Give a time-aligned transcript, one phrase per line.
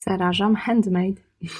[0.00, 1.20] Zarażam handmade.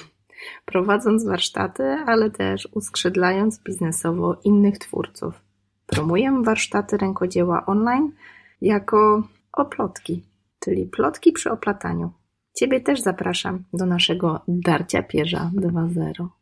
[0.64, 5.42] Prowadząc warsztaty, ale też uskrzydlając biznesowo innych twórców.
[5.86, 8.12] Promuję warsztaty rękodzieła online
[8.60, 9.22] jako
[9.52, 10.22] oplotki,
[10.60, 12.12] czyli plotki przy oplataniu.
[12.54, 16.39] Ciebie też zapraszam do naszego Darcia Pierza 2.0.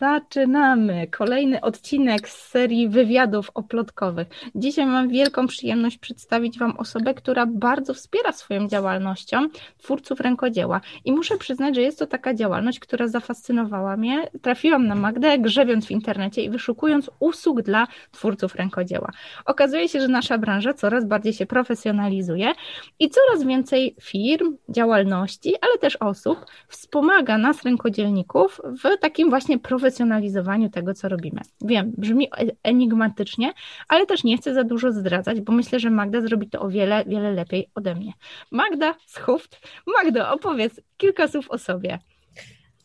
[0.00, 4.28] Zaczynamy kolejny odcinek z serii wywiadów oplotkowych.
[4.54, 9.48] Dzisiaj mam wielką przyjemność przedstawić Wam osobę, która bardzo wspiera swoją działalnością
[9.78, 10.80] twórców rękodzieła.
[11.04, 14.30] I muszę przyznać, że jest to taka działalność, która zafascynowała mnie.
[14.42, 19.10] Trafiłam na Magdę, grzebiąc w internecie i wyszukując usług dla twórców rękodzieła.
[19.44, 22.52] Okazuje się, że nasza branża coraz bardziej się profesjonalizuje
[22.98, 29.83] i coraz więcej firm, działalności, ale też osób wspomaga nas, rękodzielników, w takim właśnie profesjonalizmie
[29.84, 31.40] profesjonalizowaniu tego, co robimy.
[31.60, 32.30] Wiem, brzmi
[32.62, 33.52] enigmatycznie,
[33.88, 37.04] ale też nie chcę za dużo zdradzać, bo myślę, że Magda zrobi to o wiele,
[37.06, 38.12] wiele lepiej ode mnie.
[38.50, 39.60] Magda z Huft.
[39.86, 41.98] Magdo, opowiedz kilka słów o sobie.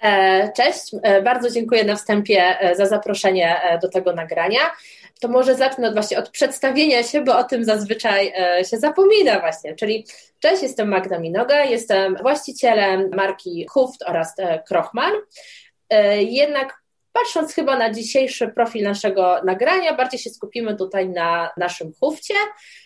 [0.01, 4.59] E, cześć, e, bardzo dziękuję na wstępie e, za zaproszenie do tego nagrania.
[5.21, 8.33] To może zacznę od właśnie od przedstawienia się, bo o tym zazwyczaj
[8.69, 9.75] się zapomina właśnie.
[9.75, 10.05] Czyli
[10.39, 14.35] cześć, jestem Magda Minoga, jestem właścicielem marki Huft oraz
[14.67, 15.11] Krochman.
[16.19, 16.78] Jednak
[17.13, 22.33] Patrząc chyba na dzisiejszy profil naszego nagrania, bardziej się skupimy tutaj na naszym hufcie,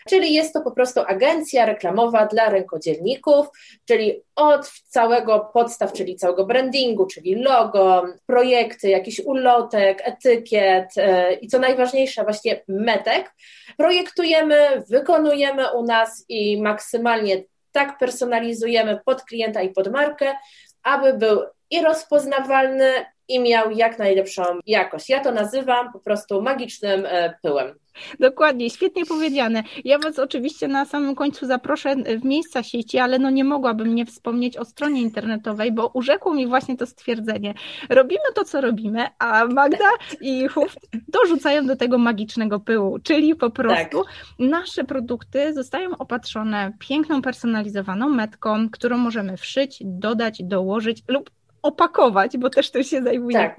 [0.10, 3.48] czyli jest to po prostu agencja reklamowa dla rękodzielników,
[3.86, 11.48] czyli od całego podstaw, czyli całego brandingu, czyli logo, projekty, jakiś ulotek, etykiet e, i
[11.48, 13.34] co najważniejsze, właśnie metek,
[13.78, 20.36] projektujemy, wykonujemy u nas i maksymalnie tak personalizujemy pod klienta i pod markę,
[20.84, 25.10] aby był i rozpoznawalny, i miał jak najlepszą jakość.
[25.10, 27.76] Ja to nazywam po prostu magicznym e, pyłem.
[28.20, 29.64] Dokładnie, świetnie powiedziane.
[29.86, 34.06] Ja Was oczywiście na samym końcu zaproszę w miejsca sieci, ale no nie mogłabym nie
[34.06, 37.54] wspomnieć o stronie internetowej, bo urzekło mi właśnie to stwierdzenie.
[37.90, 39.90] Robimy to, co robimy, a Magda
[40.22, 40.76] i Huf
[41.08, 44.14] dorzucają do tego magicznego pyłu, czyli po prostu tak.
[44.40, 51.30] nasze produkty zostają opatrzone piękną, personalizowaną metką, którą możemy wszyć, dodać, dołożyć lub
[51.64, 53.38] opakować, bo też to się zajmuje.
[53.38, 53.58] Tak.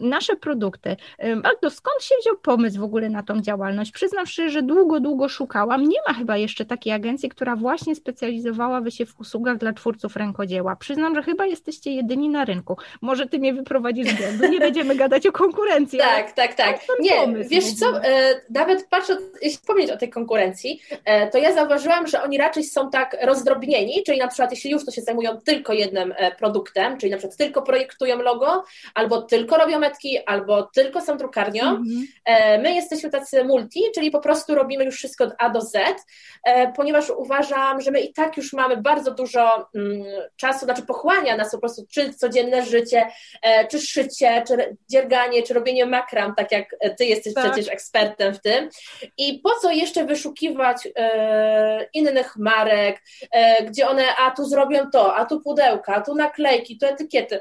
[0.00, 0.96] Nasze produkty.
[1.36, 3.92] Magdo, skąd się wziął pomysł w ogóle na tą działalność?
[3.92, 5.88] Przyznam szczerze, że długo, długo szukałam.
[5.88, 10.76] Nie ma chyba jeszcze takiej agencji, która właśnie specjalizowałaby się w usługach dla twórców rękodzieła.
[10.76, 12.76] Przyznam, że chyba jesteście jedyni na rynku.
[13.00, 15.98] Może ty mnie wyprowadzisz z błędu, nie będziemy gadać o konkurencji.
[15.98, 16.80] tak, tak, tak.
[17.00, 22.06] Nie, wiesz co, e, nawet patrząc, jeśli wspomnieć o tej konkurencji, e, to ja zauważyłam,
[22.06, 25.72] że oni raczej są tak rozdrobnieni, czyli na przykład jeśli już to się zajmują tylko
[25.72, 28.64] jednym e, produktem, czyli na przykład tylko projektują logo,
[28.94, 31.64] albo tylko robią metki, albo tylko są drukarnią.
[31.64, 32.06] Mhm.
[32.24, 35.76] E, my jesteśmy tacy multi, czyli po prostu robimy już wszystko od A do Z,
[36.44, 40.02] e, ponieważ uważam, że my i tak już mamy bardzo dużo mm,
[40.36, 43.06] czasu, znaczy pochłania nas po prostu czy codzienne życie,
[43.42, 46.64] e, czy szycie, czy dzierganie, czy robienie makram, tak jak
[46.98, 47.44] ty jesteś tak.
[47.44, 48.68] przecież ekspertem w tym.
[49.18, 50.88] I po co jeszcze wyszukiwać
[51.94, 53.02] innych marek,
[53.66, 57.40] gdzie one, a tu zrobią to, a tu pudełka, a tu naklejki, tu etykiety.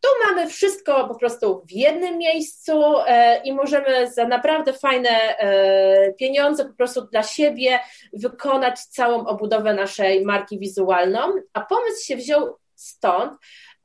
[0.00, 6.12] Tu mamy wszystko po prostu w jednym miejscu e, i możemy za naprawdę fajne e,
[6.12, 7.80] pieniądze po prostu dla siebie
[8.12, 11.20] wykonać całą obudowę naszej marki wizualną.
[11.52, 13.32] A pomysł się wziął stąd.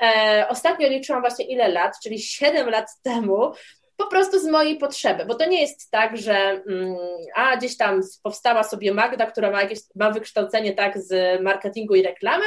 [0.02, 3.54] E, ostatnio liczyłam właśnie ile lat, czyli 7 lat temu,
[3.98, 6.96] po prostu z mojej potrzeby, bo to nie jest tak, że mm,
[7.36, 12.04] a gdzieś tam powstała sobie Magda, która ma jakieś ma wykształcenie tak z marketingu i
[12.04, 12.46] reklamy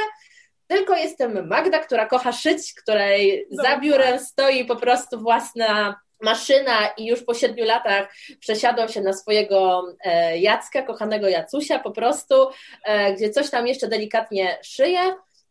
[0.69, 7.05] tylko jestem Magda, która kocha szyć, której za biurem stoi po prostu własna maszyna i
[7.05, 12.35] już po siedmiu latach przesiadłam się na swojego e, Jacka, kochanego Jacusia po prostu,
[12.83, 14.99] e, gdzie coś tam jeszcze delikatnie szyję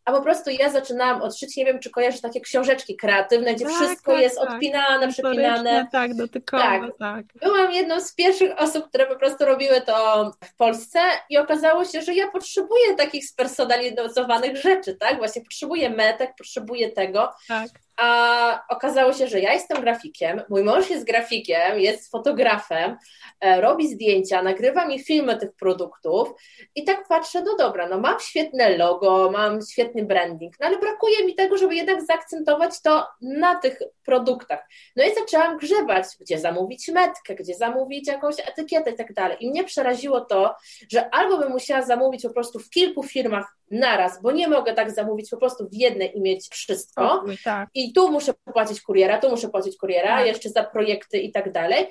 [0.09, 3.75] a po prostu ja zaczynałam odszyć, nie wiem, czy kojarzysz takie książeczki kreatywne, gdzie tak,
[3.75, 4.51] wszystko tak, jest tak.
[4.51, 5.89] odpinane, przepinane.
[5.93, 6.99] Tak, dotykowe, tak.
[6.99, 7.25] tak.
[7.43, 12.03] Byłam jedną z pierwszych osób, które po prostu robiły to w Polsce i okazało się,
[12.03, 15.19] że ja potrzebuję takich spersonalizowanych rzeczy, tak?
[15.19, 17.33] Właśnie potrzebuję metek, potrzebuję tego.
[17.49, 17.69] Tak
[17.99, 22.97] a okazało się, że ja jestem grafikiem, mój mąż jest grafikiem, jest fotografem,
[23.41, 26.29] e, robi zdjęcia, nagrywa mi filmy tych produktów
[26.75, 31.27] i tak patrzę, no dobra, no mam świetne logo, mam świetny branding, no ale brakuje
[31.27, 34.69] mi tego, żeby jednak zaakcentować to na tych produktach.
[34.97, 39.37] No i zaczęłam grzebać, gdzie zamówić metkę, gdzie zamówić jakąś etykietę i tak dalej.
[39.41, 40.55] I mnie przeraziło to,
[40.93, 44.91] że albo bym musiała zamówić po prostu w kilku firmach naraz, bo nie mogę tak
[44.91, 47.25] zamówić po prostu w jednej i mieć wszystko.
[47.45, 47.69] tak.
[47.75, 50.27] I tu muszę płacić kuriera, tu muszę płacić kuriera, tak.
[50.27, 51.87] jeszcze za projekty i tak dalej.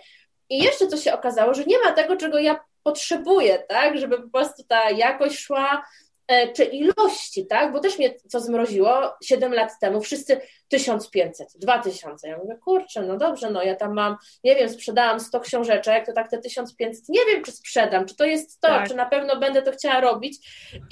[0.50, 4.30] I jeszcze co się okazało, że nie ma tego, czego ja potrzebuję, tak, żeby po
[4.30, 5.84] prostu ta jakość szła
[6.28, 7.74] e, czy ilości, tak?
[7.74, 12.28] Bo też mnie co zmroziło 7 lat temu, wszyscy 1500, 2000.
[12.28, 16.14] Ja mówię, kurczę, no dobrze, no ja tam mam, nie wiem, sprzedałam 100 książeczek, to
[16.14, 18.88] tak te 1500, nie wiem, czy sprzedam, czy to jest to, tak.
[18.88, 20.38] czy na pewno będę to chciała robić.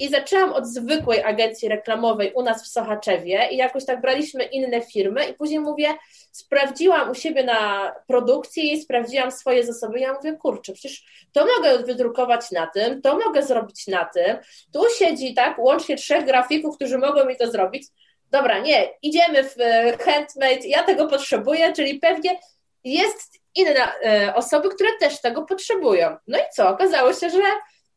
[0.00, 4.80] I zaczęłam od zwykłej agencji reklamowej u nas w Sochaczewie i jakoś tak braliśmy inne
[4.80, 5.94] firmy i później mówię,
[6.32, 10.00] sprawdziłam u siebie na produkcji i sprawdziłam swoje zasoby.
[10.00, 14.36] Ja mówię, kurczę, przecież to mogę wydrukować na tym, to mogę zrobić na tym.
[14.72, 17.86] Tu siedzi tak łącznie trzech grafików, którzy mogą mi to zrobić
[18.30, 22.40] dobra, nie, idziemy w e, handmade, ja tego potrzebuję, czyli pewnie
[22.84, 26.16] jest inne e, osoby, które też tego potrzebują.
[26.26, 26.68] No i co?
[26.68, 27.42] Okazało się, że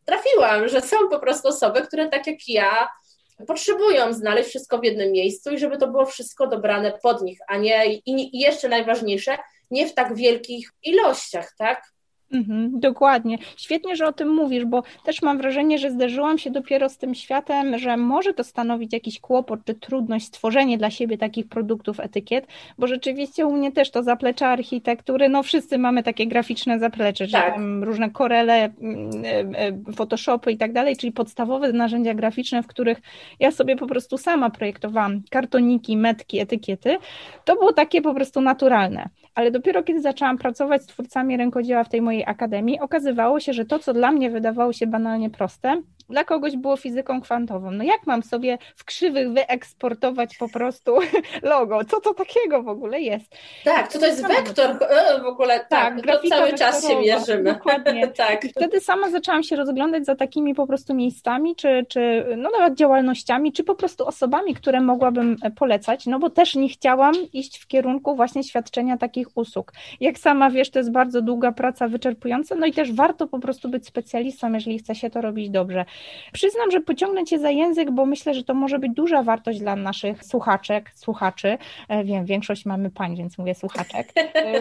[0.06, 2.90] trafiłam, że są po prostu osoby, które tak jak ja
[3.48, 7.58] potrzebują znaleźć wszystko w jednym miejscu i żeby to było wszystko dobrane pod nich, a
[7.58, 9.38] nie i jeszcze najważniejsze,
[9.72, 11.92] nie w tak wielkich ilościach, tak?
[12.32, 13.38] Mhm, dokładnie.
[13.58, 17.16] Świetnie, że o tym mówisz, bo też mam wrażenie, że zderzyłam się dopiero z tym
[17.16, 22.48] światem, że może to stanowić jakiś kłopot czy trudność stworzenie dla siebie takich produktów, etykiet,
[22.78, 27.54] bo rzeczywiście u mnie też to zaplecze architektury, no wszyscy mamy takie graficzne zaplecze, tak.
[27.54, 32.68] tam różne korele, mm, e, e, Photoshopy i tak dalej, czyli podstawowe narzędzia graficzne, w
[32.68, 33.02] których
[33.40, 36.98] ja sobie po prostu sama projektowałam kartoniki, metki, etykiety.
[37.46, 39.10] To było takie po prostu naturalne
[39.40, 43.66] ale dopiero kiedy zaczęłam pracować z twórcami rękodzieła w tej mojej akademii, okazywało się, że
[43.66, 47.72] to, co dla mnie wydawało się banalnie proste, dla kogoś było fizyką kwantową.
[47.72, 50.98] No jak mam sobie w krzywych wyeksportować po prostu
[51.42, 51.86] logo?
[51.86, 53.36] Co to takiego w ogóle jest?
[53.64, 55.60] Tak, co to jest wektor e, w ogóle?
[55.70, 57.54] Tak, tak to cały czas się mierzymy.
[57.54, 58.08] Dokładnie.
[58.18, 58.46] tak.
[58.46, 63.54] Wtedy sama zaczęłam się rozglądać za takimi po prostu miejscami, czy, czy no nawet działalnościami,
[63.54, 68.16] czy po prostu osobami, które mogłabym polecać, no bo też nie chciałam iść w kierunku
[68.16, 69.74] właśnie świadczenia takich usług.
[70.00, 73.70] Jak sama wiesz, to jest bardzo długa praca, wyczerpująca, no i też warto po prostu
[73.70, 75.86] być specjalistą, jeżeli chce się to robić dobrze.
[76.34, 79.76] Przyznam, że pociągnę Cię za język, bo myślę, że to może być duża wartość dla
[79.76, 81.58] naszych słuchaczek, słuchaczy.
[81.90, 84.14] E, wiem, większość mamy pań, więc mówię słuchaczek.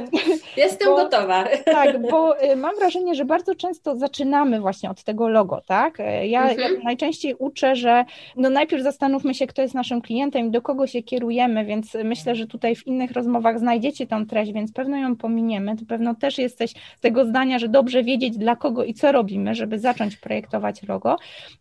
[0.56, 1.44] Jestem bo, gotowa.
[1.64, 6.00] Tak, bo e, mam wrażenie, że bardzo często zaczynamy właśnie od tego logo, tak?
[6.00, 6.74] E, ja, mhm.
[6.74, 8.04] ja najczęściej uczę, że
[8.36, 12.34] no najpierw zastanówmy się, kto jest naszym klientem i do kogo się kierujemy, więc myślę,
[12.34, 15.76] że tutaj w innych rozmowach znajdziecie tą treść, więc pewno ją pominiemy.
[15.76, 19.78] To pewno też jesteś tego zdania, że dobrze wiedzieć dla kogo i co robimy, żeby
[19.78, 21.16] zacząć projektować logo.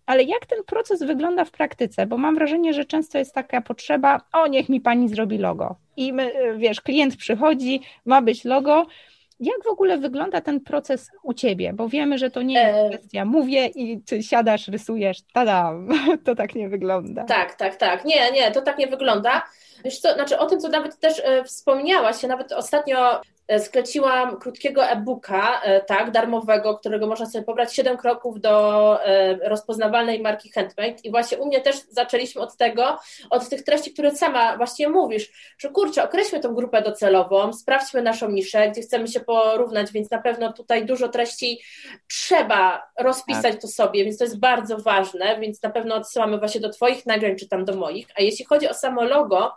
[0.06, 2.06] Ale jak ten proces wygląda w praktyce?
[2.06, 5.76] Bo mam wrażenie, że często jest taka potrzeba, o niech mi pani zrobi logo.
[5.98, 8.86] I my, wiesz, klient przychodzi, ma być logo.
[9.40, 11.74] Jak w ogóle wygląda ten proces u ciebie?
[11.74, 15.74] Bo wiemy, że to nie jest e, kwestia mówię i czy siadasz, rysujesz, tada,
[16.26, 17.24] to tak nie wygląda.
[17.24, 18.06] Tak, tak, tak.
[18.06, 19.42] Nie, nie, to tak nie wygląda.
[19.86, 24.40] Wiesz co, znaczy o tym, co nawet też e, wspomniałaś, ja nawet ostatnio E, skleciłam
[24.40, 30.52] krótkiego e-booka, e, tak, darmowego, którego można sobie pobrać 7 kroków do e, rozpoznawalnej marki
[30.52, 33.00] Handmade i właśnie u mnie też zaczęliśmy od tego,
[33.30, 38.30] od tych treści, które sama właśnie mówisz, że kurczę, określmy tą grupę docelową, sprawdźmy naszą
[38.30, 41.62] niszę, gdzie chcemy się porównać, więc na pewno tutaj dużo treści
[42.08, 43.62] trzeba rozpisać tak.
[43.62, 47.36] to sobie, więc to jest bardzo ważne, więc na pewno odsyłamy właśnie do Twoich nagrań,
[47.36, 49.52] czy tam do moich, a jeśli chodzi o samo logo,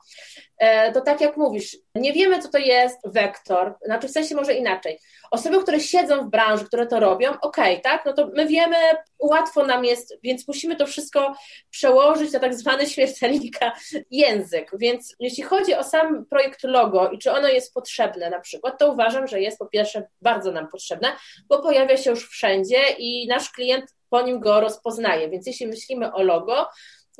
[0.49, 0.49] E,
[0.94, 4.98] to tak jak mówisz, nie wiemy, co to jest wektor, znaczy w sensie może inaczej.
[5.30, 8.76] Osoby, które siedzą w branży, które to robią, okej, okay, tak, no to my wiemy,
[9.18, 11.34] łatwo nam jest, więc musimy to wszystko
[11.70, 13.72] przełożyć na tak zwany śmiertelnika
[14.10, 14.70] język.
[14.78, 18.92] Więc jeśli chodzi o sam projekt logo i czy ono jest potrzebne na przykład, to
[18.92, 21.08] uważam, że jest po pierwsze bardzo nam potrzebne,
[21.48, 25.30] bo pojawia się już wszędzie i nasz klient po nim go rozpoznaje.
[25.30, 26.68] Więc jeśli myślimy o logo,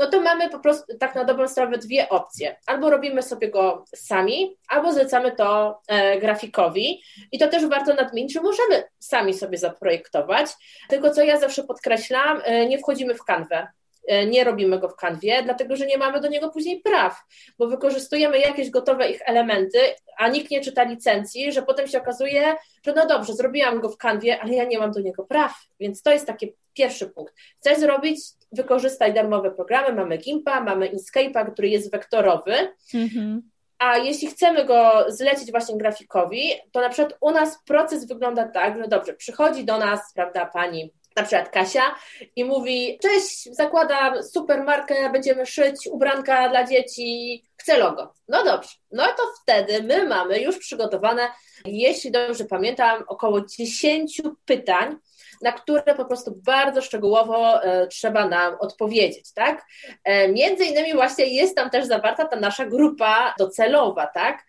[0.01, 2.57] no to mamy po prostu tak na dobrą sprawę dwie opcje.
[2.67, 7.03] Albo robimy sobie go sami, albo zlecamy to e, grafikowi.
[7.33, 10.47] I to też warto nadmienić, że możemy sami sobie zaprojektować.
[10.89, 13.69] Tylko co ja zawsze podkreślam, e, nie wchodzimy w kanwę.
[14.11, 17.21] E, nie robimy go w kanwie, dlatego że nie mamy do niego później praw,
[17.59, 19.79] bo wykorzystujemy jakieś gotowe ich elementy,
[20.19, 22.55] a nikt nie czyta licencji, że potem się okazuje,
[22.87, 26.03] że no dobrze, zrobiłam go w kanwie, ale ja nie mam do niego praw, więc
[26.03, 27.35] to jest taki pierwszy punkt.
[27.61, 28.21] Chcesz zrobić,
[28.53, 32.55] wykorzystaj darmowe programy, mamy Gimpa, mamy Inkscape'a, który jest wektorowy,
[32.95, 33.43] mhm.
[33.79, 38.79] A jeśli chcemy go zlecić właśnie grafikowi, to na przykład u nas proces wygląda tak,
[38.79, 41.95] że dobrze, przychodzi do nas, prawda, pani na przykład Kasia
[42.37, 48.15] i mówi, cześć, zakładam super markę, będziemy szyć ubranka dla dzieci, chcę logo.
[48.29, 51.23] No dobrze, no to wtedy my mamy już przygotowane,
[51.65, 54.97] jeśli dobrze pamiętam, około 10 pytań,
[55.43, 59.67] na które po prostu bardzo szczegółowo e, trzeba nam odpowiedzieć, tak?
[60.05, 64.47] E, między innymi właśnie jest tam też zawarta ta nasza grupa docelowa, tak?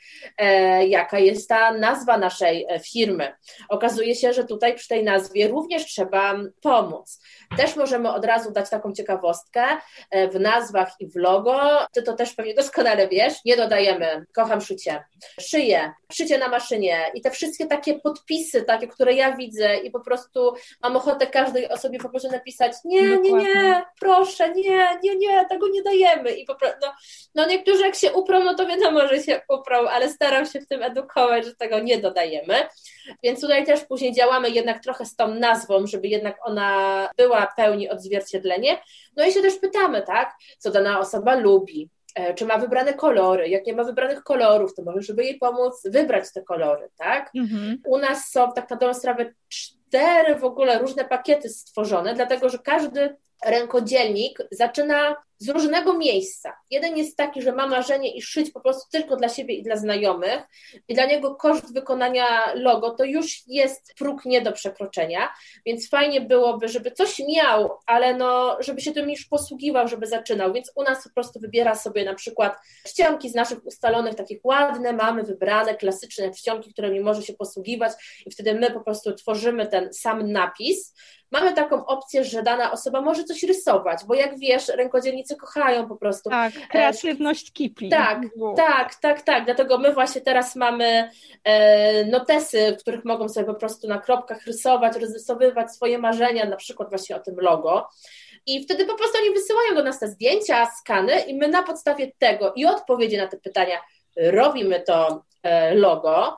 [0.88, 3.36] Jaka jest ta nazwa naszej firmy.
[3.70, 7.22] Okazuje się, że tutaj przy tej nazwie również trzeba pomóc.
[7.58, 9.64] Też możemy od razu dać taką ciekawostkę
[10.32, 11.60] w nazwach i w logo.
[11.94, 13.34] Ty to też pewnie doskonale wiesz.
[13.46, 15.04] Nie dodajemy kocham szycie,
[15.40, 20.00] szyję, szycie na maszynie i te wszystkie takie podpisy, takie, które ja widzę i po
[20.00, 20.54] prostu
[20.84, 25.68] mam ochotę każdej osobie po prostu napisać nie, nie, nie, proszę, nie, nie, nie, tego
[25.68, 26.94] nie dajemy i po prostu, no,
[27.36, 30.68] no niektórzy jak się uprą, no to wiadomo, że się uprą, ale staram się w
[30.68, 32.56] tym edukować, że tego nie dodajemy,
[33.24, 37.90] więc tutaj też później działamy jednak trochę z tą nazwą, żeby jednak ona była pełni
[37.90, 38.82] odzwierciedlenie,
[39.18, 43.50] no i się też pytamy, tak, co dana osoba lubi, E, czy ma wybrane kolory.
[43.50, 47.32] Jak nie ma wybranych kolorów, to może, żeby jej pomóc wybrać te kolory, tak?
[47.36, 47.82] Mhm.
[47.86, 49.34] U nas są tak na dobrą sprawę
[49.92, 56.54] cztery w ogóle różne pakiety stworzone, dlatego że każdy rękodzielnik zaczyna z różnego miejsca.
[56.70, 59.76] Jeden jest taki, że ma marzenie i szyć po prostu tylko dla siebie i dla
[59.76, 60.42] znajomych,
[60.88, 65.30] i dla niego koszt wykonania logo to już jest próg nie do przekroczenia,
[65.66, 70.54] więc fajnie byłoby, żeby coś miał, ale no, żeby się tym już posługiwał, żeby zaczynał.
[70.54, 74.94] Więc u nas po prostu wybiera sobie na przykład czcionki z naszych ustalonych, takich ładne,
[74.94, 77.92] mamy wybrane, klasyczne czcionki, którymi może się posługiwać,
[78.26, 80.94] i wtedy my po prostu tworzymy ten sam napis
[81.32, 85.96] mamy taką opcję, że dana osoba może coś rysować, bo jak wiesz, rękodzielnicy kochają po
[85.96, 86.30] prostu.
[86.30, 87.90] Tak, e, kreatywność kipi.
[87.90, 88.22] Tak,
[88.56, 89.46] tak, tak, tak.
[89.46, 91.10] Dlatego my właśnie teraz mamy
[91.44, 96.56] e, notesy, w których mogą sobie po prostu na kropkach rysować, rozrysowywać swoje marzenia, na
[96.56, 97.90] przykład właśnie o tym logo.
[98.46, 102.12] I wtedy po prostu oni wysyłają do nas te zdjęcia, skany i my na podstawie
[102.20, 103.78] tego i odpowiedzi na te pytania
[104.18, 106.38] robimy to e, logo,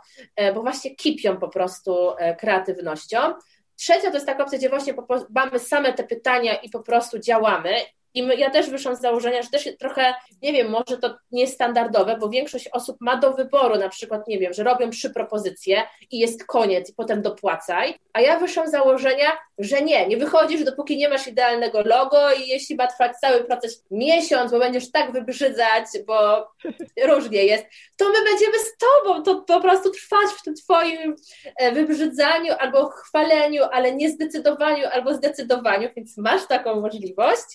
[0.53, 3.33] bo właśnie kipią po prostu kreatywnością.
[3.75, 4.93] Trzecia to jest taka opcja, gdzie właśnie
[5.29, 7.75] mamy same te pytania i po prostu działamy
[8.13, 12.17] i my, ja też wyszłam z założenia, że też trochę, nie wiem, może to niestandardowe,
[12.17, 16.19] bo większość osób ma do wyboru, na przykład, nie wiem, że robią trzy propozycje i
[16.19, 19.27] jest koniec i potem dopłacaj, a ja wyszłam z założenia,
[19.57, 23.85] że nie, nie wychodzisz, dopóki nie masz idealnego logo i jeśli ma trwać cały proces
[23.91, 26.47] miesiąc, bo będziesz tak wybrzydzać, bo
[27.09, 27.65] różnie jest,
[27.97, 31.15] to my będziemy z tobą, to po prostu trwać w tym twoim
[31.55, 37.45] e, wybrzydzaniu albo chwaleniu, ale nie zdecydowaniu albo zdecydowaniu, więc masz taką możliwość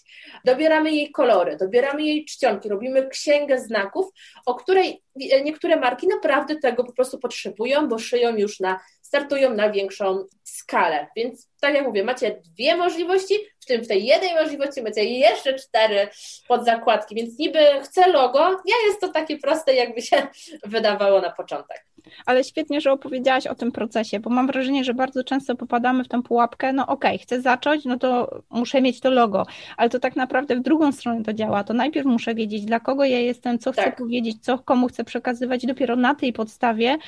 [0.48, 4.06] dobieramy jej kolory, dobieramy jej czcionki, robimy księgę znaków,
[4.46, 5.02] o której
[5.44, 11.06] niektóre marki naprawdę tego po prostu potrzebują, bo szyją już na, startują na większą skalę.
[11.16, 15.54] Więc tak jak mówię, macie dwie możliwości, w tym w tej jednej możliwości macie jeszcze
[15.54, 16.08] cztery
[16.48, 20.26] podzakładki, więc niby chcę logo, nie jest to takie proste, jakby się
[20.64, 21.88] wydawało na początek.
[22.26, 26.08] Ale świetnie, że opowiedziałaś o tym procesie, bo mam wrażenie, że bardzo często popadamy w
[26.08, 30.00] tę pułapkę, no okej, okay, chcę zacząć, no to muszę mieć to logo, ale to
[30.00, 33.58] tak naprawdę w drugą stronę to działa, to najpierw muszę wiedzieć, dla kogo ja jestem,
[33.58, 33.96] co chcę tak.
[33.96, 36.98] powiedzieć, co komu chcę przekazywać, dopiero na tej podstawie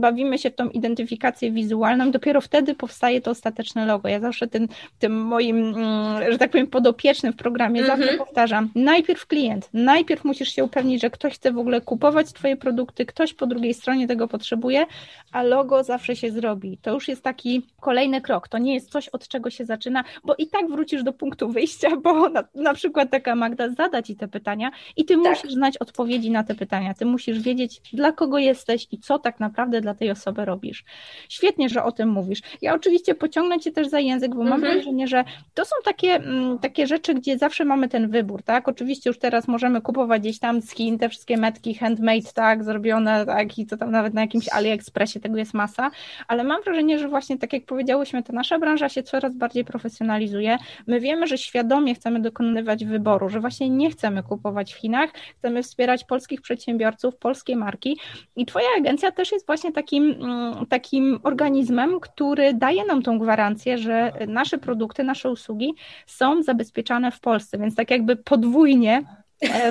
[0.00, 4.08] bawimy się w tą identyfikację wizualną, dopiero wtedy powstaje to ostateczne logo.
[4.08, 8.00] Ja zawsze tym, tym moim, mm, że tak powiem, podopiecznym w programie mm -hmm.
[8.00, 12.56] zawsze powtarzam, najpierw klient, najpierw musisz się upewnić, że ktoś chce w ogóle kupować Twoje
[12.56, 14.86] produkty, ktoś po drugiej stronie tego potrzebuje,
[15.32, 16.78] a logo zawsze się zrobi.
[16.82, 20.34] To już jest taki kolejny krok, to nie jest coś, od czego się zaczyna, bo
[20.38, 24.28] i tak wrócisz do punktu wyjścia, bo na, na przykład taka Magda zada Ci te
[24.28, 25.24] pytania i Ty tak.
[25.24, 29.40] musisz znać odpowiedzi na te pytania, Ty musisz wiedzieć, dla kogo jesteś i co tak
[29.40, 30.84] naprawdę dla tej osoby robisz.
[31.28, 32.40] Świetnie, że o tym mówisz.
[32.62, 34.60] Ja oczywiście pociągnę Cię też za język, bo mhm.
[34.60, 35.24] mam wrażenie, że
[35.54, 38.68] to są takie, mm, takie rzeczy, gdzie zawsze mamy ten wybór, tak?
[38.68, 43.26] Oczywiście już teraz możemy kupować gdzieś tam z Chin te wszystkie metki handmade, tak, zrobione,
[43.26, 45.90] tak, i co tam nawet na jakimś AliExpressie, tego jest masa,
[46.28, 50.58] ale mam wrażenie, że właśnie tak jak powiedziałyśmy, ta nasza branża się coraz bardziej profesjonalizuje.
[50.86, 55.62] My wiemy, że świadomie chcemy dokonywać wyboru, że właśnie nie chcemy kupować w Chinach, chcemy
[55.62, 57.98] wspierać polskich przedsiębiorców, polskie marki
[58.36, 63.78] i Twoja agencja też jest właśnie takim, mm, takim organizmem, który daje nam tą gwarancję,
[63.78, 65.74] że nasze produkty, nasze usługi
[66.06, 69.04] są zabezpieczane w Polsce, więc tak jakby podwójnie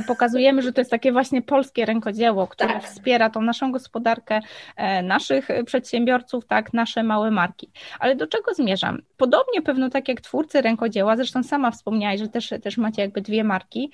[0.07, 2.83] pokazujemy, że to jest takie właśnie polskie rękodzieło, które tak.
[2.83, 4.41] wspiera tą naszą gospodarkę,
[4.75, 7.71] e, naszych przedsiębiorców, tak, nasze małe marki.
[7.99, 9.01] Ale do czego zmierzam?
[9.17, 13.43] Podobnie pewno tak jak twórcy rękodzieła, zresztą sama wspomniałaś, że też, też macie jakby dwie
[13.43, 13.91] marki,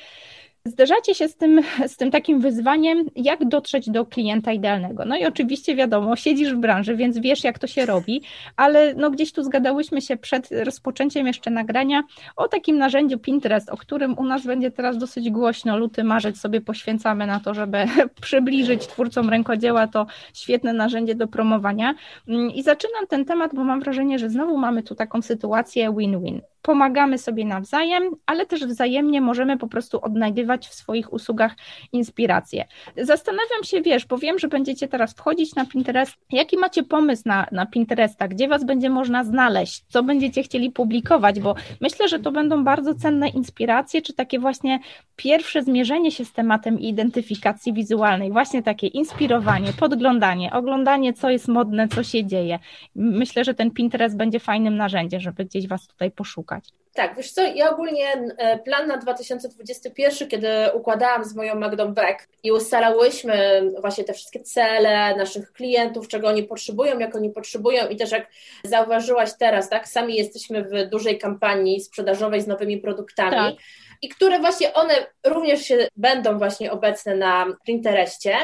[0.70, 5.06] zderzacie się z tym, z tym takim wyzwaniem, jak dotrzeć do klienta idealnego.
[5.06, 8.22] No i oczywiście wiadomo, siedzisz w branży, więc wiesz, jak to się robi,
[8.56, 12.04] ale no gdzieś tu zgadałyśmy się przed rozpoczęciem jeszcze nagrania
[12.36, 15.78] o takim narzędziu Pinterest, o którym u nas będzie teraz dosyć głośno.
[15.78, 17.78] Luty, marzec sobie poświęcamy na to, żeby
[18.22, 21.96] przybliżyć twórcom rękodzieła to świetne narzędzie do promowania.
[22.28, 26.42] Mm, I zaczynam ten temat, bo mam wrażenie, że znowu mamy tu taką sytuację win-win
[26.62, 31.56] pomagamy sobie nawzajem, ale też wzajemnie możemy po prostu odnajdywać w swoich usługach
[31.92, 32.66] inspiracje.
[32.98, 36.18] Zastanawiam się, wiesz, bo wiem, że będziecie teraz wchodzić na Pinterest.
[36.32, 38.28] Jaki macie pomysł na, na Pinteresta?
[38.28, 39.84] Gdzie Was będzie można znaleźć?
[39.88, 41.40] Co będziecie chcieli publikować?
[41.40, 44.80] Bo myślę, że to będą bardzo cenne inspiracje, czy takie właśnie
[45.16, 51.88] pierwsze zmierzenie się z tematem identyfikacji wizualnej, właśnie takie inspirowanie, podglądanie, oglądanie, co jest modne,
[51.88, 52.60] co się dzieje.
[52.96, 56.74] Myślę, że ten Pinterest będzie fajnym narzędziem, żeby gdzieś Was tutaj poszukać szukać?
[56.94, 62.28] Tak, wiesz co, ja ogólnie e, plan na 2021, kiedy układałam z moją Magdą Beck
[62.44, 67.96] i ustalałyśmy właśnie te wszystkie cele naszych klientów, czego oni potrzebują, jak oni potrzebują i
[67.96, 68.28] też jak
[68.64, 73.36] zauważyłaś teraz, tak, sami jesteśmy w dużej kampanii sprzedażowej z nowymi produktami.
[73.36, 73.54] Tak.
[74.02, 74.94] I które właśnie one
[75.26, 78.36] również się będą właśnie obecne na Pinterestie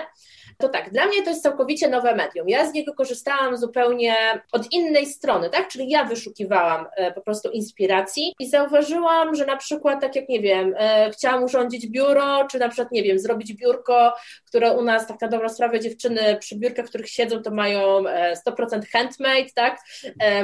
[0.58, 2.50] to tak, dla mnie to jest całkowicie nowe medium.
[2.50, 4.16] Ja z niego korzystałam zupełnie
[4.52, 5.68] od innej strony, tak?
[5.68, 10.40] Czyli ja wyszukiwałam e, po prostu inspiracji i zauważyłam, że na przykład, tak jak nie
[10.40, 14.14] wiem, e, chciałam urządzić biuro, czy na przykład, nie wiem, zrobić biurko,
[14.46, 18.04] które u nas, tak na dobrą sprawę, dziewczyny przy biurkach, w których siedzą, to mają
[18.48, 19.80] 100% e, handmade, tak?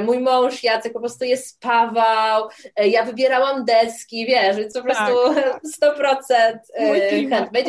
[0.04, 5.62] Mój mąż Jacek po prostu je spawał, ja wybierałam deski, wiesz, więc po prostu tak.
[5.96, 7.62] 100% handmade.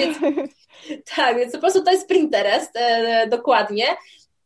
[1.15, 3.85] Tak, więc po prostu to jest Pinterest, e, dokładnie.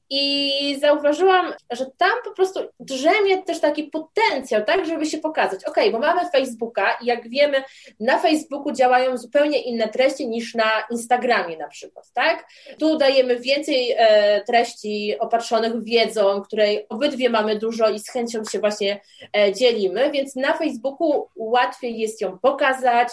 [0.10, 5.66] I zauważyłam, że tam po prostu drzemie też taki potencjał, tak, żeby się pokazać.
[5.66, 7.64] Ok, bo mamy Facebooka i jak wiemy,
[8.00, 12.46] na Facebooku działają zupełnie inne treści niż na Instagramie na przykład, tak?
[12.80, 18.60] Tu dajemy więcej e, treści opatrzonych wiedzą, której obydwie mamy dużo i z chęcią się
[18.60, 19.02] właśnie
[19.38, 23.10] e, dzielimy, więc na Facebooku łatwiej jest ją pokazać,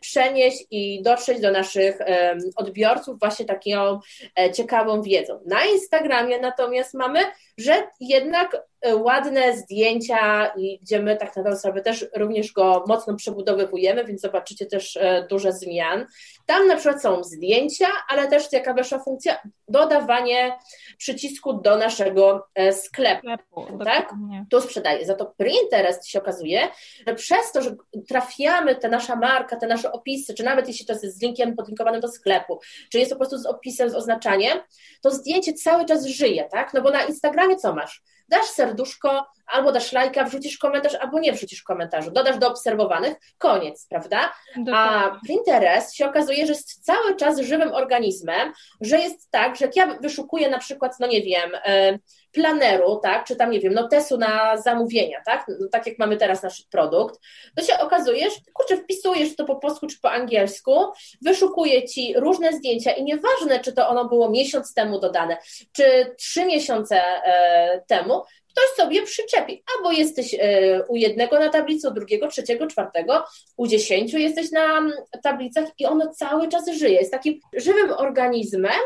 [0.00, 4.00] przenieść i dotrzeć do naszych e, odbiorców właśnie taką
[4.38, 5.40] e, ciekawą wiedzą.
[5.46, 7.20] Na Instagramie natomiast mamy,
[7.58, 8.56] że jednak
[8.94, 14.96] ładne zdjęcia i gdzie my tak naprawdę też również go mocno przebudowywujemy, więc zobaczycie też
[14.96, 16.06] e, duże zmian.
[16.46, 20.58] Tam na przykład są zdjęcia, ale też jaka weszła funkcja dodawanie
[20.98, 24.14] przycisku do naszego e, sklepu, sklepu tak?
[24.50, 25.06] Tu sprzedaje.
[25.06, 26.68] Za to Pinterest się okazuje,
[27.06, 27.76] że przez to, że
[28.08, 32.00] trafiamy te nasza marka, te nasze opisy, czy nawet jeśli to jest z linkiem podlinkowanym
[32.00, 32.60] do sklepu,
[32.92, 34.58] czy jest po prostu z opisem, z oznaczeniem,
[35.02, 36.74] to zdjęcie cały czas żyje, tak?
[36.74, 38.02] No bo na Instagramie co masz?
[38.28, 43.86] Dasz serduszko, albo dasz lajka, wrzucisz komentarz, albo nie wrzucisz komentarzu, dodasz do obserwowanych, koniec,
[43.90, 44.32] prawda?
[44.72, 49.76] A Pinterest się okazuje, że jest cały czas żywym organizmem, że jest tak, że jak
[49.76, 51.98] ja wyszukuję na przykład, no nie wiem, e,
[52.32, 56.42] planeru, tak, czy tam, nie wiem, notesu na zamówienia, tak, no, tak jak mamy teraz
[56.42, 57.20] nasz produkt,
[57.56, 60.84] to się okazuje, że kurczę, wpisujesz to po polsku czy po angielsku,
[61.22, 65.36] wyszukuje ci różne zdjęcia i nieważne, czy to ono było miesiąc temu dodane,
[65.72, 68.22] czy trzy miesiące e, temu,
[68.58, 69.62] ktoś sobie przyczepi.
[69.76, 73.24] Albo jesteś e, u jednego na tablicy, u drugiego, trzeciego, czwartego,
[73.56, 74.92] u dziesięciu jesteś na mm,
[75.22, 76.94] tablicach i ono cały czas żyje.
[76.94, 78.80] Jest takim żywym organizmem,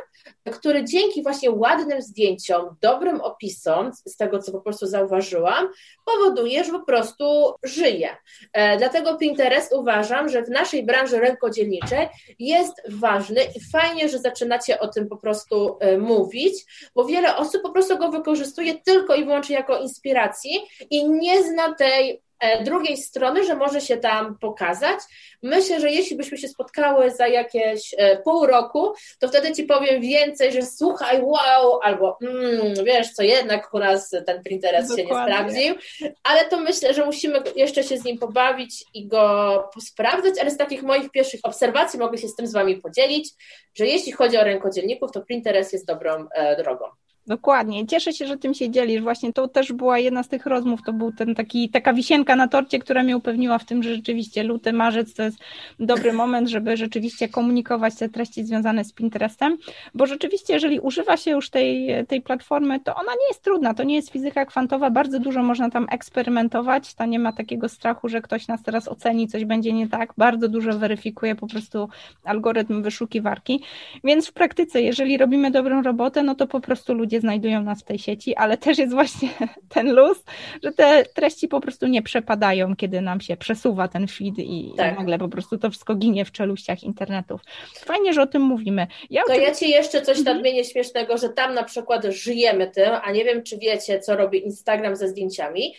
[0.50, 5.68] który dzięki właśnie ładnym zdjęciom, dobrym opisom, z tego co po prostu zauważyłam,
[6.04, 8.16] powoduje, że po prostu żyje.
[8.52, 14.80] E, dlatego Pinterest uważam, że w naszej branży rękodzielniczej jest ważny i fajnie, że zaczynacie
[14.80, 16.54] o tym po prostu e, mówić,
[16.94, 21.74] bo wiele osób po prostu go wykorzystuje tylko i wyłącznie jako inspiracji i nie zna
[21.74, 22.22] tej
[22.64, 24.98] drugiej strony, że może się tam pokazać.
[25.42, 30.00] Myślę, że jeśli byśmy się spotkały za jakieś e, pół roku, to wtedy ci powiem
[30.00, 35.22] więcej, że słuchaj, wow, albo mm, wiesz co, jednak u nas ten Pinterest się nie
[35.22, 35.74] sprawdził,
[36.22, 40.56] ale to myślę, że musimy jeszcze się z nim pobawić i go posprawdzać, ale z
[40.56, 43.30] takich moich pierwszych obserwacji mogę się z tym z Wami podzielić,
[43.74, 46.84] że jeśli chodzi o rękodzielników, to Pinterest jest dobrą e, drogą.
[47.26, 47.86] Dokładnie.
[47.86, 49.02] Cieszę się, że tym się dzielisz.
[49.02, 52.48] Właśnie to też była jedna z tych rozmów, to był ten taki, taka wisienka na
[52.48, 55.38] torcie, która mnie upewniła w tym, że rzeczywiście luty, marzec to jest
[55.80, 59.56] dobry moment, żeby rzeczywiście komunikować te treści związane z Pinterestem,
[59.94, 63.82] bo rzeczywiście, jeżeli używa się już tej, tej platformy, to ona nie jest trudna, to
[63.82, 68.20] nie jest fizyka kwantowa, bardzo dużo można tam eksperymentować, to nie ma takiego strachu, że
[68.20, 71.88] ktoś nas teraz oceni, coś będzie nie tak, bardzo dużo weryfikuje po prostu
[72.24, 73.62] algorytm wyszukiwarki,
[74.04, 77.80] więc w praktyce, jeżeli robimy dobrą robotę, no to po prostu ludzie gdzie znajdują nas
[77.80, 79.28] w tej sieci, ale też jest właśnie
[79.74, 80.24] ten luz,
[80.62, 84.94] że te treści po prostu nie przepadają, kiedy nam się przesuwa ten feed i, tak.
[84.94, 87.40] i nagle po prostu to wszystko ginie w czeluściach internetów.
[87.74, 88.86] Fajnie, że o tym mówimy.
[89.10, 90.36] Ja to ja Ci jeszcze coś mhm.
[90.36, 94.44] nadmienię śmiesznego, że tam na przykład żyjemy tym, a nie wiem, czy wiecie, co robi
[94.44, 95.74] Instagram ze zdjęciami,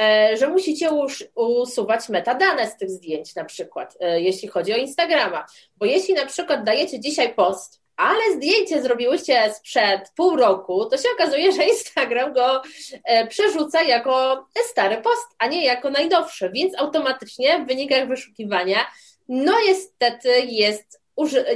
[0.00, 0.90] e, że musicie
[1.34, 5.46] usuwać metadane z tych zdjęć na przykład, e, jeśli chodzi o Instagrama.
[5.76, 11.08] Bo jeśli na przykład dajecie dzisiaj post, ale zdjęcie zrobiłyście sprzed pół roku, to się
[11.14, 12.62] okazuje, że Instagram go
[13.04, 18.78] e, przerzuca jako stary post, a nie jako najnowszy, więc automatycznie w wynikach wyszukiwania,
[19.28, 20.98] no niestety jest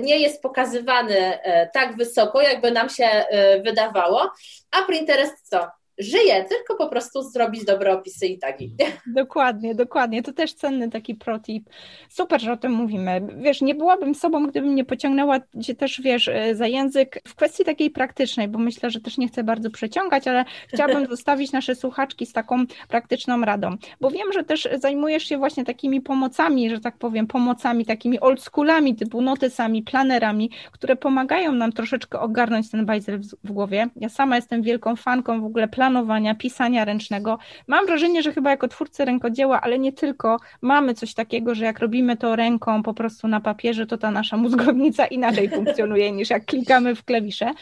[0.00, 1.38] nie jest pokazywany
[1.72, 3.24] tak wysoko, jakby nam się
[3.64, 4.30] wydawało,
[4.70, 5.81] a Pinterest co?
[5.98, 8.74] Żyje, tylko po prostu zrobić dobre opisy i tagi.
[9.06, 10.22] Dokładnie, dokładnie.
[10.22, 11.70] To też cenny taki protip.
[12.08, 13.20] Super, że o tym mówimy.
[13.36, 17.64] Wiesz, nie byłabym sobą, gdybym nie pociągnęła cię też, wiesz, e, za język w kwestii
[17.64, 22.26] takiej praktycznej, bo myślę, że też nie chcę bardzo przeciągać, ale chciałabym zostawić nasze słuchaczki
[22.26, 26.96] z taką praktyczną radą, bo wiem, że też zajmujesz się właśnie takimi pomocami, że tak
[26.96, 33.52] powiem, pomocami takimi oldschoolami, typu notesami, planerami, które pomagają nam troszeczkę ogarnąć ten bajzel w
[33.52, 33.88] głowie.
[33.96, 37.38] Ja sama jestem wielką fanką w ogóle planów planowania, pisania ręcznego.
[37.66, 41.78] Mam wrażenie, że chyba jako twórcy rękodzieła, ale nie tylko, mamy coś takiego, że jak
[41.78, 46.44] robimy to ręką po prostu na papierze, to ta nasza mózgownica inaczej funkcjonuje niż jak
[46.44, 47.52] klikamy w klawisze.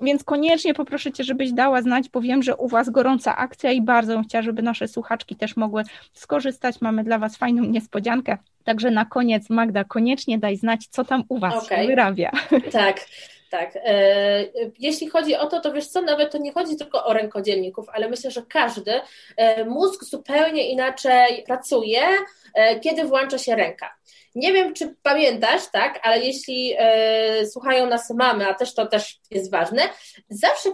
[0.00, 3.82] Więc koniecznie poproszę Cię, żebyś dała znać, bo wiem, że u Was gorąca akcja i
[3.82, 6.80] bardzo bym chciała, żeby nasze słuchaczki też mogły skorzystać.
[6.80, 8.38] Mamy dla Was fajną niespodziankę.
[8.64, 11.86] Także na koniec, Magda, koniecznie daj znać, co tam u Was okay.
[11.86, 12.30] wyrabia.
[12.72, 13.00] Tak.
[13.50, 13.70] Tak.
[13.76, 14.44] E,
[14.78, 18.08] jeśli chodzi o to, to wiesz co, nawet to nie chodzi tylko o rękodzielników, ale
[18.08, 19.00] myślę, że każdy
[19.36, 22.02] e, mózg zupełnie inaczej pracuje,
[22.54, 23.96] e, kiedy włącza się ręka.
[24.36, 29.18] Nie wiem, czy pamiętasz, tak, ale jeśli e, słuchają nas mamy, a też to też
[29.30, 29.82] jest ważne,
[30.28, 30.70] zawsze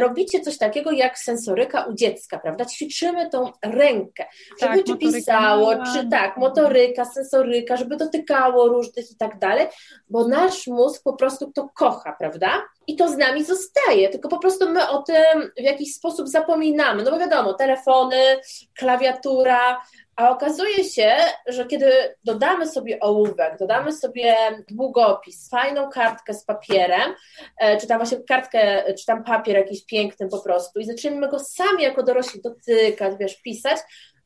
[0.00, 2.64] robicie coś takiego jak sensoryka u dziecka, prawda?
[2.64, 4.26] Ćwiczymy tą rękę,
[4.60, 9.66] żeby tak, czy pisało, czy tak, motoryka, sensoryka, żeby dotykało różnych i tak dalej,
[10.08, 12.62] bo nasz mózg po prostu to kocha, prawda?
[12.86, 17.02] I to z nami zostaje, tylko po prostu my o tym w jakiś sposób zapominamy.
[17.02, 18.16] No bo wiadomo, telefony,
[18.78, 19.80] klawiatura,
[20.20, 21.12] a okazuje się,
[21.46, 21.92] że kiedy
[22.24, 24.36] dodamy sobie ołówek, dodamy sobie
[24.70, 27.14] długopis, fajną kartkę z papierem,
[27.58, 31.38] e, czy tam właśnie kartkę, czy tam papier jakiś piękny po prostu i zaczniemy go
[31.38, 33.78] sami jako dorośli dotykać, wiesz, pisać,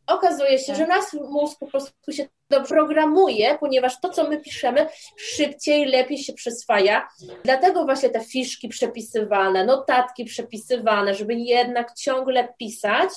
[0.06, 0.76] okazuje się, tak.
[0.76, 2.28] że nasz mózg po prostu się
[2.68, 4.86] programuje, ponieważ to, co my piszemy,
[5.16, 7.08] szybciej, lepiej się przyswaja.
[7.44, 13.10] Dlatego właśnie te fiszki przepisywane, notatki przepisywane, żeby jednak ciągle pisać,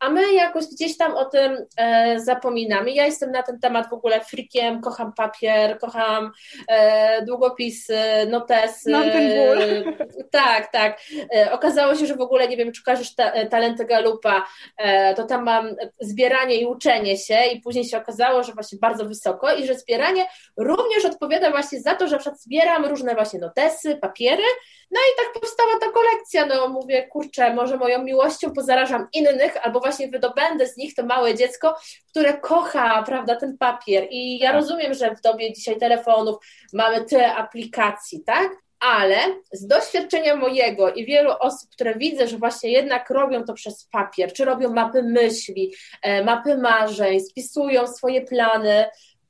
[0.00, 2.90] a my jakoś gdzieś tam o tym e, zapominamy.
[2.90, 6.32] Ja jestem na ten temat w ogóle frikiem, kocham papier, kocham
[6.68, 8.90] e, długopisy, notesy.
[8.90, 9.58] Mam ten ból.
[10.30, 11.00] Tak, tak.
[11.36, 15.14] E, okazało się, że w ogóle, nie wiem, czy kojarzysz ta, e, talenty Galupa, e,
[15.14, 19.54] to tam mam zbieranie i uczenie się i później się okazało, że właśnie bardzo wysoko
[19.54, 23.96] i że zbieranie również odpowiada właśnie za to, że na przykład zbieram różne właśnie notesy,
[23.96, 24.42] papiery,
[24.90, 29.80] no i tak powstała ta kolekcja, no mówię, kurczę, może moją miłością pozarażam innych, albo
[29.80, 31.76] właśnie wydobędę z nich to małe dziecko,
[32.10, 34.60] które kocha, prawda, ten papier i ja tak.
[34.60, 36.36] rozumiem, że w dobie dzisiaj telefonów
[36.72, 38.50] mamy tyle aplikacji, tak?
[38.80, 39.16] ale
[39.52, 44.32] z doświadczenia mojego i wielu osób, które widzę, że właśnie jednak robią to przez papier,
[44.32, 48.84] czy robią mapy myśli, e, mapy marzeń, spisują swoje plany,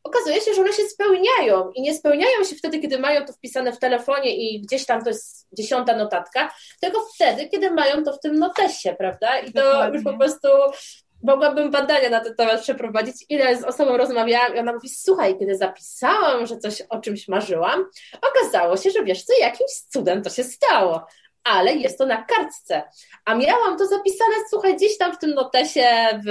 [0.04, 3.72] okazuje się, że one się spełniają i nie spełniają się wtedy, kiedy mają to wpisane
[3.72, 8.20] w telefonie i gdzieś tam to jest dziesiąta notatka, tylko wtedy, kiedy mają to w
[8.20, 9.38] tym notesie, prawda?
[9.38, 9.94] I to Dokładnie.
[9.94, 10.48] już po prostu
[11.22, 15.56] mogłabym badania na ten temat przeprowadzić, ile z osobą rozmawiałam i ona mówi, słuchaj, kiedy
[15.56, 17.86] zapisałam, że coś o czymś marzyłam,
[18.22, 21.06] okazało się, że wiesz co, jakimś cudem to się stało
[21.44, 22.82] ale jest to na kartce.
[23.24, 25.86] A miałam to zapisane, słuchaj, gdzieś tam w tym notesie
[26.26, 26.30] w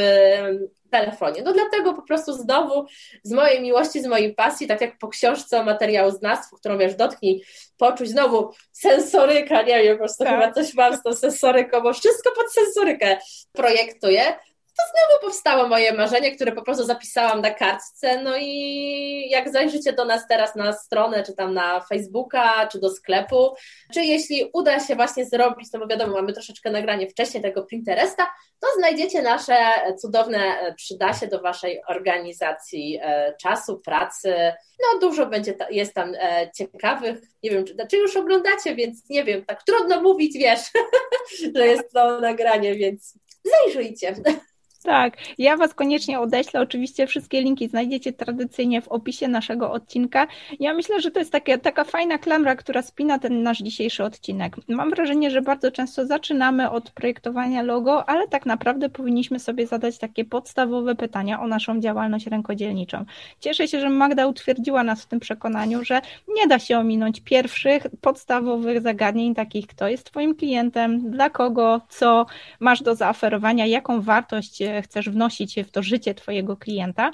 [0.89, 1.41] telefonie.
[1.41, 2.85] No dlatego po prostu znowu
[3.23, 6.95] z mojej miłości, z mojej pasji, tak jak po książce o materiału znawstwu, którą wiesz,
[6.95, 7.43] dotknij,
[7.77, 10.33] poczuć znowu sensoryka, nie wiem, po prostu tak.
[10.33, 13.17] chyba coś mam z tą sensoryką, bo wszystko pod sensorykę
[13.51, 14.33] projektuję
[14.79, 18.23] to znowu powstało moje marzenie, które po prostu zapisałam na kartce.
[18.23, 22.89] No i jak zajrzycie do nas teraz na stronę, czy tam na Facebooka, czy do
[22.89, 23.55] sklepu,
[23.93, 28.27] czy jeśli uda się właśnie zrobić, no bo wiadomo, mamy troszeczkę nagranie wcześniej tego Pinteresta,
[28.59, 29.55] to znajdziecie nasze
[30.01, 34.53] cudowne przydasie do Waszej organizacji e, czasu, pracy.
[34.79, 39.23] No dużo będzie, jest tam e, ciekawych, nie wiem, czy, czy już oglądacie, więc nie
[39.23, 40.59] wiem, tak trudno mówić, wiesz,
[41.55, 43.13] że jest to nagranie, więc
[43.43, 44.15] zajrzyjcie.
[44.83, 46.61] Tak, ja Was koniecznie odeślę.
[46.61, 50.27] Oczywiście wszystkie linki znajdziecie tradycyjnie w opisie naszego odcinka.
[50.59, 54.55] Ja myślę, że to jest takie, taka fajna klamra, która spina ten nasz dzisiejszy odcinek.
[54.67, 59.97] Mam wrażenie, że bardzo często zaczynamy od projektowania logo, ale tak naprawdę powinniśmy sobie zadać
[59.97, 63.05] takie podstawowe pytania o naszą działalność rękodzielniczą.
[63.39, 66.01] Cieszę się, że Magda utwierdziła nas w tym przekonaniu, że
[66.35, 72.25] nie da się ominąć pierwszych podstawowych zagadnień, takich kto jest Twoim klientem, dla kogo, co
[72.59, 77.11] masz do zaoferowania, jaką wartość chcesz wnosić w to życie Twojego klienta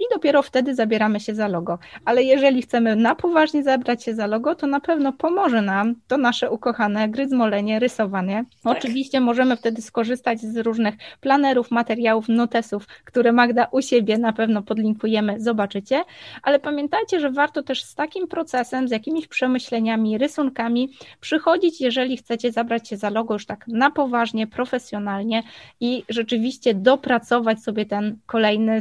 [0.00, 1.78] i dopiero wtedy zabieramy się za logo.
[2.04, 6.16] Ale jeżeli chcemy na poważnie zabrać się za logo, to na pewno pomoże nam to
[6.16, 8.44] nasze ukochane gryzmolenie, rysowanie.
[8.62, 8.76] Tak.
[8.76, 14.62] Oczywiście możemy wtedy skorzystać z różnych planerów, materiałów, notesów, które Magda u siebie na pewno
[14.62, 16.04] podlinkujemy, zobaczycie,
[16.42, 20.90] ale pamiętajcie, że warto też z takim procesem, z jakimiś przemyśleniami, rysunkami
[21.20, 25.42] przychodzić, jeżeli chcecie zabrać się za logo już tak na poważnie, profesjonalnie
[25.80, 28.78] i rzeczywiście dopracować sobie ten kolejny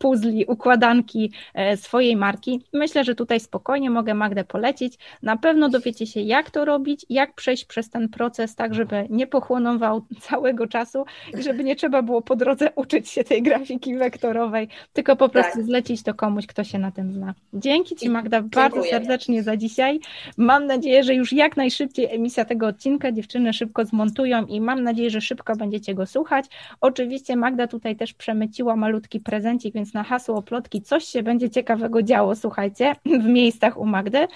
[0.00, 2.64] puzli, układanki e, swojej marki.
[2.72, 4.98] Myślę, że tutaj spokojnie mogę Magdę polecić.
[5.22, 9.26] Na pewno dowiecie się, jak to robić, jak przejść przez ten proces, tak żeby nie
[9.26, 11.04] pochłonął całego czasu
[11.38, 15.56] i żeby nie trzeba było po drodze uczyć się tej grafiki wektorowej, tylko po prostu
[15.56, 15.64] tak.
[15.64, 17.34] zlecić to komuś, kto się na tym zna.
[17.52, 20.00] Dzięki Ci Magda bardzo serdecznie za dzisiaj.
[20.36, 25.10] Mam nadzieję, że już jak najszybciej emisja tego odcinka dziewczyny szybko zmontują i mam nadzieję,
[25.10, 26.46] że szybko będziecie go słuchać.
[26.80, 32.02] Oczywiście Magda tutaj też przemyciła malutki prezencik, więc na hasło plotki coś się będzie ciekawego
[32.02, 34.26] działo, słuchajcie, w miejscach u Magdy.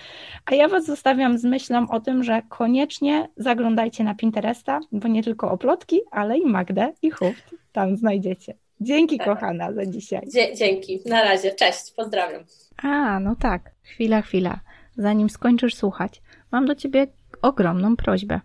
[0.46, 5.22] A ja Was zostawiam z myślą o tym, że koniecznie zaglądajcie na Pinteresta, bo nie
[5.22, 8.54] tylko o plotki, ale i Magdę i Huft tam znajdziecie.
[8.80, 9.26] Dzięki tak.
[9.26, 10.28] kochana za dzisiaj.
[10.54, 12.42] dzięki, na razie, cześć, pozdrawiam.
[12.82, 14.60] A, no tak, chwila, chwila.
[14.96, 17.06] Zanim skończysz słuchać, mam do Ciebie
[17.42, 18.40] ogromną prośbę.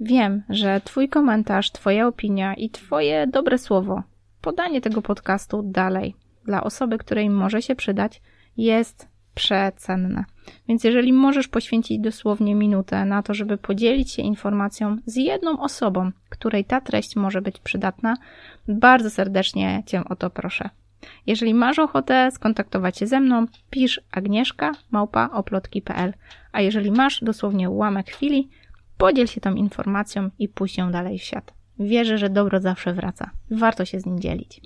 [0.00, 4.02] Wiem, że Twój komentarz, Twoja opinia i Twoje dobre słowo
[4.40, 8.22] podanie tego podcastu dalej dla osoby, której może się przydać,
[8.56, 10.24] jest przecenne.
[10.68, 16.10] Więc jeżeli możesz poświęcić dosłownie minutę na to, żeby podzielić się informacją z jedną osobą,
[16.28, 18.16] której ta treść może być przydatna,
[18.68, 20.70] bardzo serdecznie Cię o to proszę.
[21.26, 26.14] Jeżeli masz ochotę skontaktować się ze mną, pisz agnieszka małpa oplotki.pl,
[26.52, 28.48] a jeżeli masz dosłownie ułamek chwili,
[28.98, 31.57] podziel się tą informacją i puść ją dalej w świat.
[31.78, 33.30] Wierzę, że dobro zawsze wraca.
[33.50, 34.60] Warto się z nim dzielić.